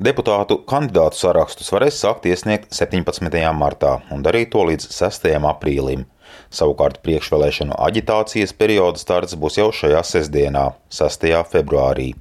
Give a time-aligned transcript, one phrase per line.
[0.00, 3.34] Deputātu kandidātu sarakstus varēs sākt iesniegt 17.
[3.52, 5.26] martā un darīt to līdz 6.
[5.50, 6.06] aprīlim.
[6.48, 11.26] Savukārt priekšvēlēšanu aģitācijas perioda starts būs jau šajā sestdienā, 6.
[11.52, 12.14] februārī.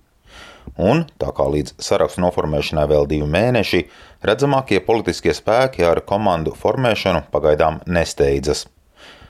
[0.76, 3.82] Un, tā kā līdz sarakstu noformēšanai vēl divi mēneši,
[4.28, 8.66] redzamākie politiskie spēki ar komandu formēšanu pagaidām nesteidzas.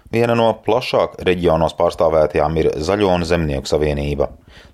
[0.10, 4.32] Viena no plašāk reģionos pārstāvētajām ir Zaļo un Zemnieku savienība.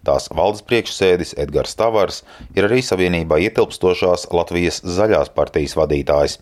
[0.08, 2.22] Tās valdes priekšsēdis Edgars Tavars
[2.56, 6.38] ir arī savienībā ietilpstošās Latvijas Zaļās partijas vadītājs.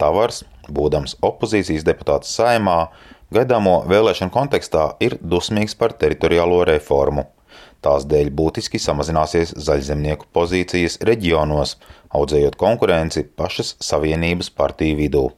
[0.00, 0.40] Tavars,
[0.72, 2.78] būdams opozīcijas deputāts saimā,
[3.34, 7.28] gaidāmo vēlēšanu kontekstā ir dusmīgs par teritoriālo reformu.
[7.84, 11.76] Tās dēļ būtiski samazināsies zaļzemnieku pozīcijas reģionos,
[12.16, 15.30] audzējot konkurenci pašas savienības partiju vidū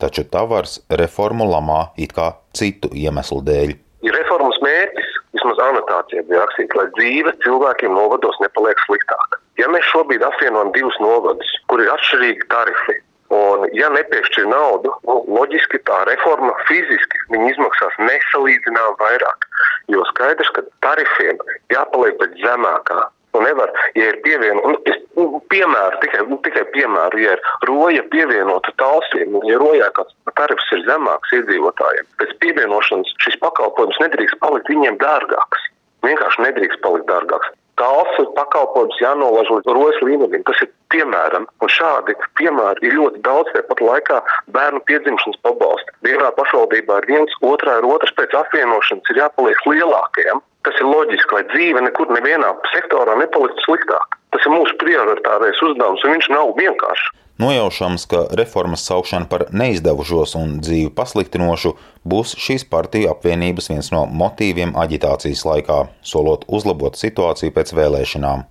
[0.00, 3.76] taču Tavars reformu lamā it kā citu iemeslu dēļ.
[4.06, 9.40] Ir reformas mērķis, vismaz anotācija bija rakstīta, lai dzīve cilvēkiem novados nepaliek sliktāka.
[9.60, 12.96] Ja mēs šobrīd apvienojam divus novadus, kur ir atšķirīgi tarifi,
[13.36, 17.20] un ja nepiešķir naudu, nu, loģiski tā reforma fiziski
[17.52, 19.46] izmaksās nesalīdzināmāk vairāk.
[19.92, 21.38] Jo skaidrs, ka tarifiem
[21.74, 27.20] jāpaliek pēc zemākā Nu, nevar, ja ir pievienota, nu, nu, piemēru, tikai, nu, tikai piemēru,
[27.22, 33.38] ja ir roja pievienota talsiem, ja rojā kāds tarifs ir zemāks iedzīvotājiem, pēc pievienošanas šis
[33.44, 35.70] pakalpojums nedrīkst palikt viņiem dārgāks.
[36.06, 37.54] Vienkārši nedrīkst palikt dārgāks.
[37.80, 40.42] Talsu pakalpojums jānolaiž līdz rojas līmenim.
[40.44, 43.52] Tas ir piemēram, un šādi piemēri ir ļoti daudz.
[43.54, 44.18] Tāpat laikā
[44.52, 45.94] bērnu piedzimšanas pabalsti.
[46.04, 50.42] Vienā pašvaldībā ir viens, otrā ir otrs, pēc apvienošanas ir jāpaliek lielākajam.
[50.66, 54.18] Tas ir loģiski, lai dzīve nekur nevienā sektorā nepaliktu sliktāk.
[54.34, 57.08] Tas ir mūsu prioritārais uzdevums, un viņš nav vienkāršs.
[57.40, 61.72] Nojaušams, ka reformas saukšana par neizdevušos un dzīvi pasliktinošu
[62.04, 68.44] būs šīs partiju apvienības viens no motīviem aģitācijas laikā, solot uzlabot situāciju pēc vēlēšanām.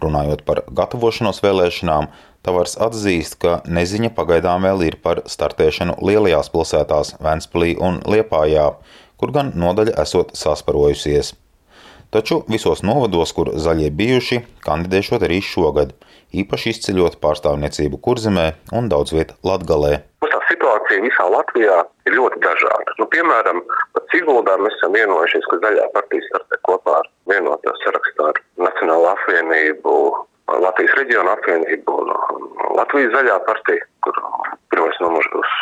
[0.00, 2.08] Runājot par gatavošanos vēlēšanām,
[2.46, 8.68] Tavars atzīst, ka neziņa pagaidām vēl ir par startēšanu lielajās pilsētās Ventspilī un Liepājā,
[9.20, 11.34] kur gan nodaļa esot sasparojusies.
[12.14, 15.96] Taču visos novados, kur zaļie bijuši, kandidēšot arī šogad,
[16.36, 18.46] īpaši izceļot pārstāvniecību Kurzemē
[18.78, 19.98] un daudz vietā Latgalē.
[20.26, 22.94] Tā situācija visā Latvijā ir ļoti dažāda.
[23.00, 23.62] Nu, piemēram,
[23.96, 29.10] pat Siguldā mēs esam vienojušies, ka zaļā partija startē kopā ar vienotā sarakstā ar Nacionālo
[29.16, 29.96] apvienību,
[30.62, 32.14] Latvijas reģionu apvienību un
[32.78, 34.22] Latvijas zaļā partija, kur
[34.70, 35.56] pirmais numurs būs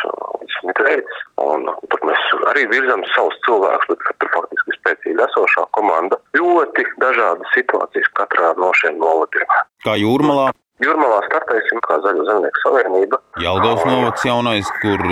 [0.65, 1.23] Mitreids.
[1.45, 6.19] Un tur mēs arī virzām savus cilvēkus, bet tur faktiski spēcīga esošā komanda.
[6.39, 9.57] Ļoti dažādas situācijas katrā no šiem novadiem.
[9.87, 10.53] Kā jūrmalā?
[10.83, 13.21] Jūrmalā startēsim kā Zaļo zemnieku savienība.
[13.43, 15.03] Jelgavas novads jaunais, kur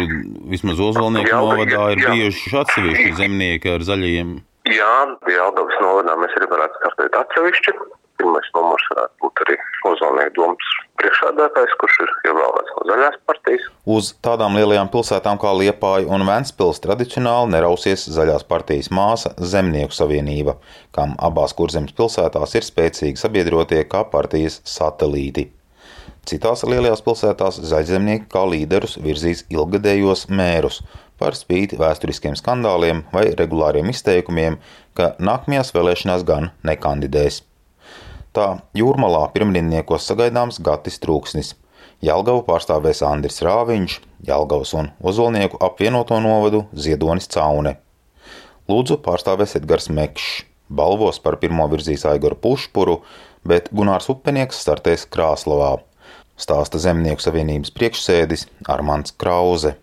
[0.50, 4.32] vismaz Ozolnieku novadā ir bijuši atsevišķi zemnieki ar zaļajiem.
[4.72, 4.94] Jā,
[5.30, 7.76] Jelgavas novadā mēs arī varētu startēt atsevišķi.
[8.22, 9.54] Pirmais numurs varētu būt arī
[9.90, 10.66] Ozolnieku domas
[11.00, 13.64] priekšādātājs, kurš ir ievēlēts no zaļās partijas.
[13.96, 20.54] Uz tādām lielajām pilsētām kā Liepāja un Ventspils tradicionāli nerausies zaļās partijas māsa Zemnieku savienība,
[20.94, 25.48] kam abās kurzemes pilsētās ir spēcīgi sabiedrotie kā partijas satelīti.
[26.30, 30.84] Citās lielajās pilsētās zaļzemnieki kā līderus virzīs ilgadējos mērus,
[31.18, 34.60] par spīti vēsturiskiem skandāliem vai regulāriem izteikumiem,
[34.94, 37.42] ka nākamajās vēlēšanās gan nekandidēs.
[38.32, 41.50] Tā jūrmalā pirmdienniekos sagaidāms Gatis Trūksnis.
[42.02, 47.74] Jelgavu pārstāvēs Andris Rāviņš, Jelgavas un Ozolnieku apvienoto novadu Ziedonis Caune.
[48.72, 53.02] Lūdzu pārstāvēs Edgars Mekšs, balvos par pirmo virzīs Aigoru Pušpuru,
[53.44, 55.76] bet Gunārs Upenieks startēs Krāslavā.
[56.40, 59.76] Stāsta Zemnieku savienības priekšsēdis Armants Krauze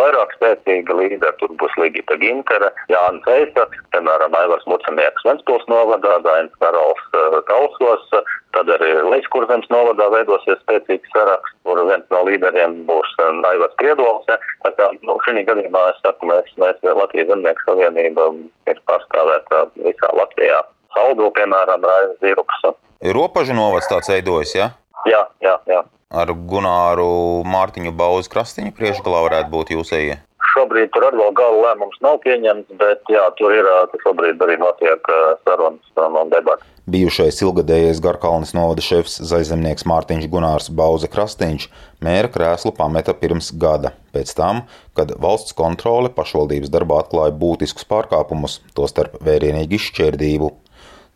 [0.00, 1.36] vairāk spēcīga līderi.
[1.40, 8.06] Tur būs Ligita Gintere, Jānis Eisaks, piemēram, Aivars Mucanieks Ventspils novadā, Dainis Karols uh, Kausos,
[8.56, 14.26] tad arī Leiskurzems novadā veidosies spēcīgs saraksts, kur viens no līderiem būs um, Aivars Priedols.
[14.30, 14.40] Ja.
[14.66, 18.32] Tā kā nu, šī gadījumā es saku, mēs, mēs Latvijas Zemnieku savienība
[18.70, 20.64] ir pārstāvēta visā Latvijā.
[20.90, 22.66] Saldo, piemēram, Raivs Zirups.
[23.14, 24.72] Ropažu novads tāds veidojas, ja?
[25.08, 30.18] Jā, jā, jā ar Gunāru Mārtiņu Bauzu krastiņu priekšgalā varētu būt jūsējie?
[30.50, 33.68] Šobrīd tur arī vēl gala lēmums nav pieņemts, bet jā, tur ir
[34.02, 35.10] šobrīd arī notiek
[35.46, 36.66] sarunas un debats.
[36.90, 41.68] Bijušais ilgadējais Garkalnes novada šefs zaļzemnieks Mārtiņš Gunārs Bauza Krastīņš
[42.02, 44.64] mēra krēslu pameta pirms gada, pēc tam,
[44.98, 50.50] kad valsts kontrole pašvaldības darbā atklāja būtiskus pārkāpumus, tostarp vērienīgu izšķērdību.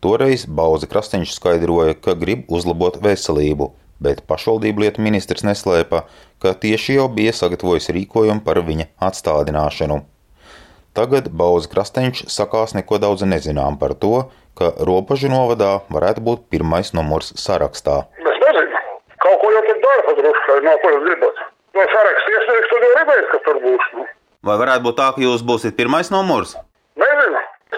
[0.05, 6.05] Toreiz Bauza Krastīņš skaidroja, ka grib uzlabot veselību, bet pašvaldību lietu ministrs neslēpa,
[6.43, 10.03] ka tieši jau bija sagatavojis rīkojumu par viņa atstādināšanu.
[10.95, 16.93] Tagad Bauza Krasteņš sakās neko daudz nezinām par to, ka Ropažu novadā varētu būt pirmais
[16.95, 18.05] numurs sarakstā.
[18.23, 18.85] Mēs nezinām,
[19.25, 21.43] Kaut ko jau tur dara padruskai, no ko jūs gribat.
[21.75, 23.87] No saraksta iesniegs, tad jau redzēs, kas tur būs.
[24.45, 26.55] Vai varētu būt tā, ka jūs būsiet pirmais numurs?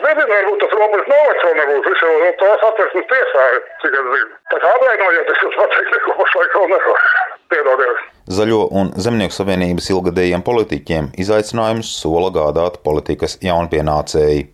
[0.07, 0.33] Nezinu.
[0.33, 1.87] Varbūt tas Romas novacs vēl nebūs.
[1.93, 3.47] Es jau no tās atversmes tiesā,
[3.83, 4.35] cik es zinu.
[4.53, 6.95] Tā kā atvainojiet, es jums pateicu, neko pašlaik vēl neko.
[7.47, 8.05] Piedodiet.
[8.37, 14.49] Zaļo un Zemnieku savienības ilgadējiem politiķiem izaicinājums sola gādāt politikas jaunpienācēji.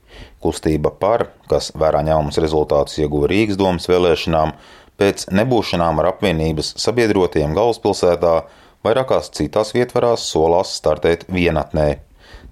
[0.44, 4.52] Kustība par, kas vērā ņēmums rezultātus ieguva Rīgas domas vēlēšanām,
[5.00, 8.34] pēc nebūšanām ar apvienības sabiedrotiem galvaspilsētā
[8.84, 11.88] vairākās citās vietvarās solās startēt vienatnē.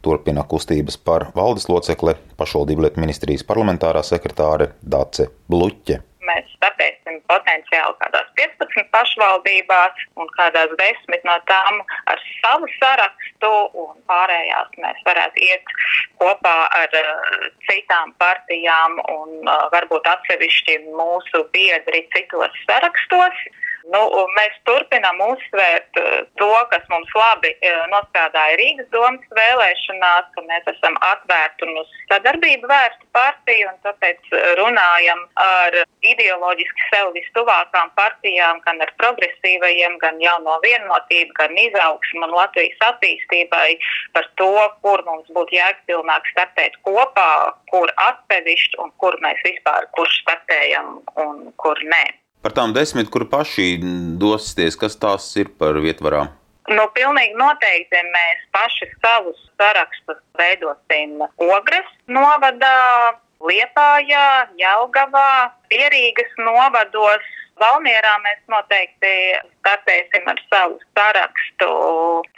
[0.02, 6.00] Turpina kustības par valdes locekli pašvaldību lietu ministrijas parlamentārā sekretāre Dace Bluķe.
[6.30, 11.80] Mēs startēsim potenciāli kādās 15 pašvaldībās un kādās 10 no tām
[12.12, 13.50] ar savu sarakstu,
[13.82, 15.74] un pārējās mēs varētu iet
[16.22, 23.44] kopā ar uh, citām partijām un uh, varbūt atsevišķi mūsu biedri citos sarakstos.
[23.88, 24.00] Nu,
[24.36, 30.68] mēs turpinām uzsvērt eh, to, kas mums labi eh, nostrādāja Rīgas domas vēlēšanās, ka mēs
[30.74, 35.78] esam atvērti un uz sadarbību vērsta partija, un tāpēc eh, runājam ar
[36.12, 43.78] ideoloģiski sev vistuvākām partijām, gan ar progresīvajiem, gan jauno vienotību, gan izaugsmu un Latvijas attīstībai
[44.12, 44.52] par to,
[44.84, 47.30] kur mums būtu jēgpilnāk startēt kopā,
[47.72, 52.19] kur atsevišķi un kur mēs vispār kurš startējam un kur nē.
[52.40, 53.74] Par tām desmit, kur paši
[54.20, 56.30] dosieties, kas tās ir par vietvarām?
[56.70, 64.24] Nu, pilnīgi noteikti mēs paši savus sarakstus veidosim Ogres novadā, Liepājā,
[64.60, 67.28] Jelgavā, Pierīgas novados.
[67.60, 69.12] Valmierā mēs noteikti
[69.58, 71.70] startēsim ar savu sarakstu.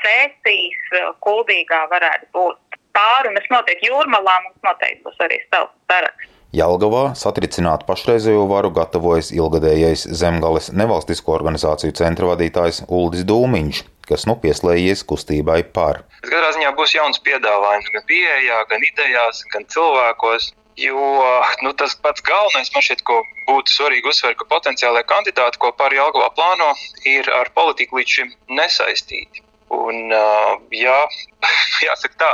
[0.03, 0.81] Cēsīs,
[1.23, 6.32] Kuldīgā varētu būt pāri, es noteikti jūrmalā mums noteikti būs arī savs saraksts.
[6.53, 14.35] Jelgavā satricināt pašreizējo varu gatavojas ilgadējais Zemgales nevalstisko organizāciju centra vadītājs Uldis Dūmiņš, kas nu
[14.43, 16.03] pieslēdzies kustībai par.
[16.27, 20.51] Katrā ziņā būs jauns piedāvājums gan pieejā, gan idejās, gan cilvēkos.
[20.81, 21.07] Jo
[21.65, 25.97] nu, tas pats galvenais man šķiet, ko būtu svarīgi uzsvērt, ka potenciālajie kandidāti, ko par
[25.97, 26.69] Jālgavā plāno,
[27.09, 29.45] ir ar politiku līdz šim nesaistīti.
[29.73, 30.13] Un,
[30.77, 30.99] jā,
[31.87, 32.31] jāsaka tā,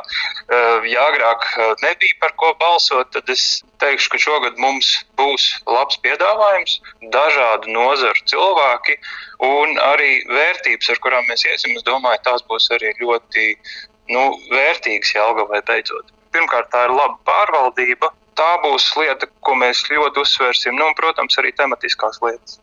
[0.91, 1.45] ja agrāk
[1.85, 4.91] nebija par ko balsot, tad es teikšu, ka šogad mums
[5.21, 6.79] būs labs piedāvājums,
[7.15, 8.99] dažādu nozaru cilvēki
[9.47, 11.77] un arī vērtības, ar kurām mēs iesim.
[11.79, 13.49] Es domāju, tās būs arī ļoti
[14.11, 16.11] nu, vērtīgas Jālgavai beidzot.
[16.35, 18.11] Pirmkārt, tā ir laba pārvaldība.
[18.39, 22.59] Tā būs lieta, ko mēs ļoti uzsvērsim, nu, un, protams, arī tematiskās lietas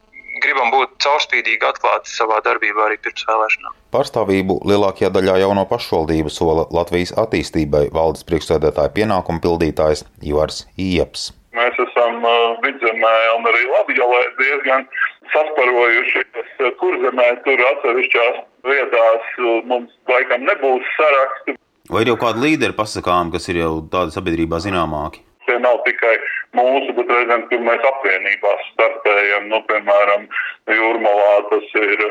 [0.45, 3.73] gribam būt caurspīdīgi atklāti savā darbībā arī pirms vēlēšanām.
[3.95, 11.31] Pārstāvību lielākajā daļā jauno pašvaldību sola Latvijas attīstībai valdes priekšsēdētāja pienākumu pildītājs Ivars Ieps.
[11.55, 14.87] Mēs esam uh, vidzemē un arī Latvijā diezgan
[15.33, 16.49] sasparojušies,
[16.81, 19.37] kur zemē tur atsevišķās vietās
[19.69, 21.55] mums laikam nebūs sarakstu.
[21.91, 25.21] Vai ir jau kādi līderi pasakām, kas ir jau tādi sabiedrībā zināmāki?
[25.45, 26.15] Tie nav tikai
[26.57, 30.25] mūsu, bet reizēm, kad mēs apvienībās startējam, nu, piemēram,
[30.71, 32.01] Jūrmalā tas ir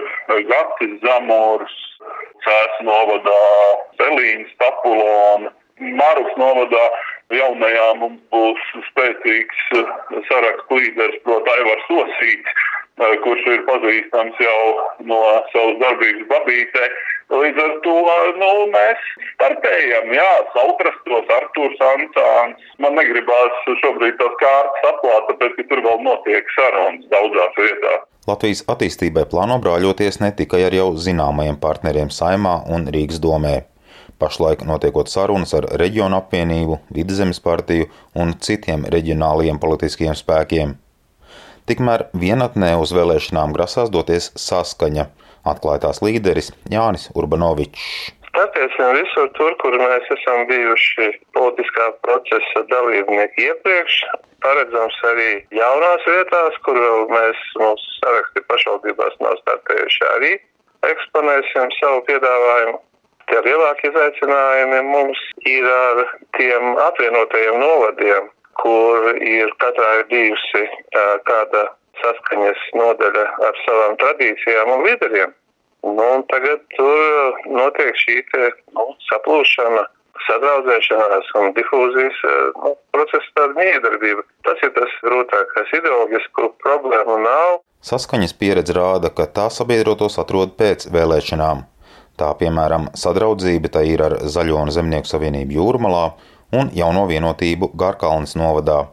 [0.50, 1.74] Gatis Zamors,
[2.44, 3.42] Cēs novadā
[3.98, 5.50] Selīns, Tapulona,
[5.80, 6.84] Maruks novadā
[7.34, 9.62] jaunajā mums būs spēcīgs
[10.28, 12.62] sarakstu līderis, proti, Aivars Osīts,
[13.24, 14.60] kurš ir pazīstams jau
[15.10, 15.20] no
[15.50, 16.88] savas darbības babītē.
[17.32, 17.94] Līdz ar to
[18.36, 22.66] nu, mēs startējam, jā, saukrastos, Artūrs Ansāns.
[22.84, 28.04] Man negribās šobrīd tās kārtas atklāt, tāpēc, ka tur vēl notiek sarunas daudzās vietās.
[28.28, 33.56] Latvijas attīstībai plāno brāļoties ne tikai ar jau zināmajiem partneriem Saimā un Rīgas domē.
[34.20, 37.88] Pašlaik notiekot sarunas ar Reģionu apvienību, Vidzemes partiju
[38.20, 40.76] un citiem reģionālajiem politiskiem spēkiem.
[41.64, 45.08] Tikmēr vienatnē uz vēlēšanām grasās doties saskaņa–
[45.48, 48.12] atklāja tās līderis Jānis Urbanovičs.
[48.34, 54.00] Attiesim visur tur, kur mēs esam bijuši politiskā procesa dalībnieki iepriekš.
[54.42, 60.32] Paredzams arī jaunās vietās, kur vēl mēs mūsu saraksti pašvaldībās nav startējuši arī.
[60.90, 62.82] Eksponēsim savu piedāvājumu.
[63.30, 66.02] Tie lielākie izaicinājumi mums ir ar
[66.36, 68.26] tiem apvienotajiem novadiem,
[68.60, 70.66] kur ir katrā ir bijusi
[71.28, 71.64] kāda
[72.02, 75.34] saskaņas nodaļa ar savām tradīcijām un līderiem.
[75.84, 79.82] Nu, tagad tur notiek šī te, nu, saplūšana,
[80.24, 82.22] sadraudzēšanās un difūzijas
[82.62, 84.24] nu, procesa tāda miedarbība.
[84.48, 85.74] Tas ir tas grūtākais.
[85.80, 87.60] Ideoloģisku problēmu nav.
[87.84, 91.66] Saskaņas pieredze rāda, ka tā sabiedrotos atrod pēc vēlēšanām.
[92.16, 96.04] Tā, piemēram, sadraudzība tā ir ar Zaļo un Zemnieku savienību Jūrmalā
[96.54, 98.84] un jauno vienotību Garkalnes novadā.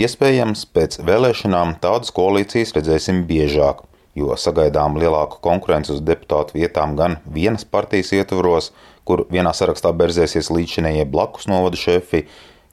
[0.00, 3.82] Iespējams, pēc vēlēšanām tādas koalīcijas redzēsim biežāk,
[4.16, 8.70] jo sagaidām lielāku konkurenci uz deputātu vietām gan vienas partijas ietvaros,
[9.04, 12.24] kur vienā sarakstā berzēsies līdzinējie blakus novada šefi,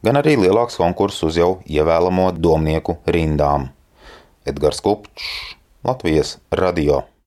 [0.05, 3.69] gan arī lielāks konkurss uz jau ievēlamo domnieku rindām.
[4.47, 7.03] Edgars Kupčs, Latvijas radio.